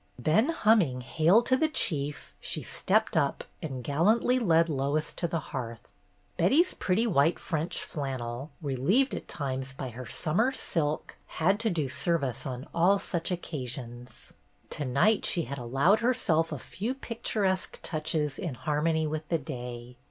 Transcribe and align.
Then 0.17 0.49
humming 0.49 1.01
"Hail 1.01 1.43
to 1.43 1.55
the 1.55 1.67
Chief!" 1.67 2.33
she 2.41 2.63
stepped 2.63 3.15
up 3.15 3.43
and 3.61 3.83
gallantly 3.83 4.39
led 4.39 4.67
Lois 4.67 5.13
to 5.13 5.27
the 5.27 5.39
hearth. 5.53 5.89
Betty's 6.37 6.73
pretty 6.73 7.05
white 7.05 7.37
French 7.37 7.83
flannel, 7.83 8.49
relieved 8.63 9.13
at 9.13 9.27
times 9.27 9.73
by 9.73 9.89
her 9.89 10.07
summer 10.07 10.53
silk, 10.53 11.17
had 11.27 11.59
to 11.59 11.69
do 11.69 11.87
service 11.87 12.39
CHRISTMAS 12.45 12.57
EVE 12.65 12.71
257 12.71 12.81
on 12.81 12.89
all 12.89 12.97
such 12.97 13.29
occasions. 13.29 14.33
To 14.71 14.85
night 14.85 15.23
she 15.23 15.43
had 15.43 15.59
allowed 15.59 15.99
herself 15.99 16.51
a 16.51 16.57
few 16.57 16.95
picturesque 16.95 17.79
touches 17.83 18.39
in 18.39 18.55
harmony 18.55 19.05
with 19.05 19.29
the 19.29 19.37
day. 19.37 19.97